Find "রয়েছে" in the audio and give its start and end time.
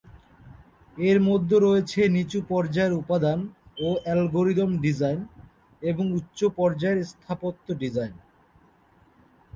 1.59-1.99